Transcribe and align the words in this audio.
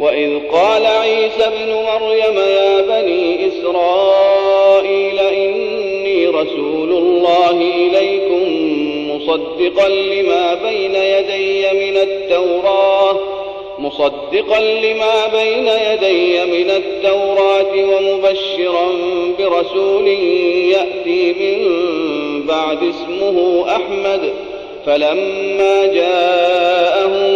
وإذ 0.00 0.38
قال 0.52 0.86
عيسى 0.86 1.44
ابن 1.44 1.72
مريم 1.72 2.38
يا 2.38 2.80
بني 2.80 3.48
إسرائيل 3.48 5.18
إني 5.18 6.26
رسول 6.26 6.90
الله 6.92 7.50
إليكم 7.50 8.46
مصدقا 9.16 9.88
لما 9.88 10.54
بين 10.54 10.94
يدي 10.94 11.62
من 11.72 11.96
التوراة 11.96 13.18
مصدقا 13.78 14.60
لما 14.60 15.26
بين 15.32 15.68
يدي 15.68 16.44
من 16.44 16.70
التوراة 16.70 17.72
ومبشرا 17.74 18.86
برسول 19.38 20.08
يأتي 20.68 21.32
من 21.32 21.76
بعد 22.46 22.78
اسمه 22.82 23.64
أحمد 23.68 24.32
فلما 24.86 25.86
جاءهم 25.86 27.35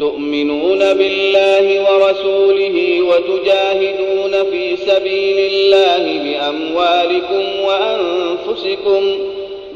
تؤمنون 0.00 0.78
بالله 0.78 1.80
ورسوله 1.90 3.02
وتجاهدون 3.02 4.50
في 4.50 4.76
سبيل 4.76 5.38
الله 5.52 6.18
بأموالكم 6.24 7.44
وأنفسكم 7.66 9.18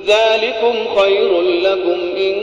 ذلكم 0.07 0.75
خير 0.97 1.41
لكم 1.41 1.99
إن 2.17 2.37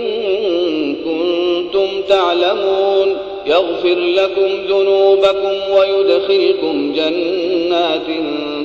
كنتم 0.95 2.01
تعلمون 2.09 3.17
يغفر 3.47 3.99
لكم 3.99 4.47
ذنوبكم 4.67 5.53
ويدخلكم 5.77 6.93
جنات 6.93 8.07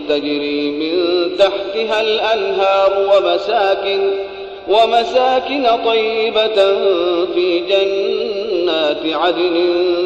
تجري 0.08 0.70
من 0.70 0.92
تحتها 1.38 2.00
الأنهار 2.00 3.08
ومساكن 3.16 4.10
ومساكن 4.68 5.66
طيبة 5.84 6.74
في 7.34 7.60
جنات 8.62 9.14
عدن 9.14 9.56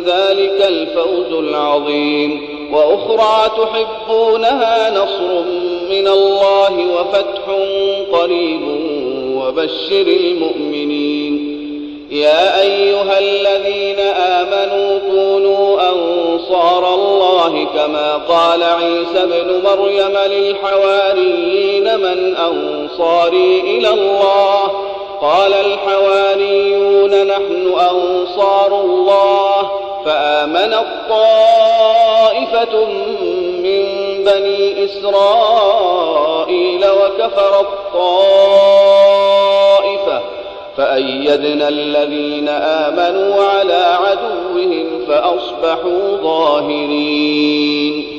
ذلك 0.07 0.65
الفوز 0.69 1.39
العظيم. 1.39 2.57
وأخرى 2.73 3.51
تحبونها 3.57 4.91
نصر 4.91 5.43
من 5.91 6.09
الله 6.09 6.87
وفتح 6.97 7.43
قريب 8.13 8.63
وبشر 9.37 10.07
المؤمنين. 10.07 11.57
يا 12.11 12.61
أيها 12.63 13.19
الذين 13.19 13.99
آمنوا 14.17 14.99
كونوا 14.99 15.81
أنصار 15.91 16.95
الله 16.95 17.67
كما 17.77 18.17
قال 18.17 18.63
عيسى 18.63 19.23
ابن 19.23 19.63
مريم 19.65 20.19
للحواريين 20.33 21.99
من 21.99 22.37
أنصاري 22.37 23.61
إلى 23.61 23.89
الله 23.89 24.86
قال 25.21 25.55
الحواريون 25.55 27.27
نحن 27.27 27.75
أنصار 27.91 28.81
الله 28.81 29.71
فآمن 30.05 30.75
الطائفة 30.75 32.85
من 33.63 33.85
بني 34.25 34.85
إسرائيل 34.85 36.87
وكفر 36.87 37.61
الطائفة 37.61 37.97
فأيدنا 40.77 41.69
الذين 41.69 42.49
آمنوا 42.49 43.45
على 43.45 43.97
عدوهم 44.07 45.05
فأصبحوا 45.09 46.17
ظاهرين 46.23 48.16